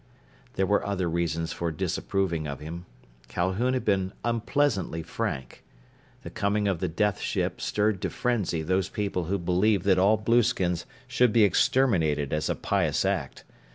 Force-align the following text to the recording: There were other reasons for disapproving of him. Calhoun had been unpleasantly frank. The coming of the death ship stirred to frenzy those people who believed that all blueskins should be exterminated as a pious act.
There 0.53 0.65
were 0.65 0.83
other 0.83 1.07
reasons 1.07 1.53
for 1.53 1.69
disapproving 1.71 2.47
of 2.47 2.59
him. 2.59 2.87
Calhoun 3.27 3.73
had 3.75 3.85
been 3.85 4.13
unpleasantly 4.23 5.03
frank. 5.03 5.63
The 6.23 6.31
coming 6.31 6.67
of 6.67 6.79
the 6.79 6.87
death 6.87 7.19
ship 7.19 7.61
stirred 7.61 8.01
to 8.01 8.09
frenzy 8.09 8.63
those 8.63 8.89
people 8.89 9.25
who 9.25 9.37
believed 9.37 9.85
that 9.85 9.99
all 9.99 10.17
blueskins 10.17 10.87
should 11.07 11.31
be 11.31 11.43
exterminated 11.43 12.33
as 12.33 12.49
a 12.49 12.55
pious 12.55 13.05
act. 13.05 13.43